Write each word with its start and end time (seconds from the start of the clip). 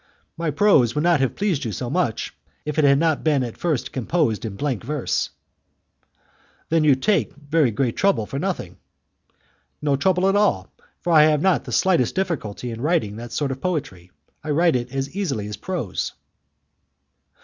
"My 0.35 0.49
prose 0.49 0.95
would 0.95 1.03
not 1.03 1.19
have 1.19 1.35
pleased 1.35 1.63
you 1.63 1.71
so 1.71 1.87
much, 1.87 2.33
if 2.65 2.79
it 2.79 2.83
had 2.85 2.97
not 2.97 3.23
been 3.23 3.43
at 3.43 3.55
first 3.55 3.91
composed 3.91 4.45
in 4.45 4.55
blank 4.55 4.83
verse." 4.83 5.29
"Then 6.69 6.83
you 6.83 6.95
take 6.95 7.35
very 7.35 7.69
great 7.69 7.95
trouble 7.97 8.25
for 8.25 8.39
nothing." 8.39 8.77
"No 9.79 9.95
trouble 9.95 10.27
at 10.27 10.35
all, 10.35 10.73
for 11.01 11.13
I 11.13 11.25
have 11.25 11.41
not 11.43 11.65
the 11.65 11.71
slightest 11.71 12.15
difficulty 12.15 12.71
in 12.71 12.81
writing 12.81 13.17
that 13.17 13.31
sort 13.31 13.51
of 13.51 13.61
poetry. 13.61 14.09
I 14.43 14.49
write 14.49 14.75
it 14.75 14.91
as 14.91 15.15
easily 15.15 15.47
as 15.47 15.55
prose." 15.57 16.13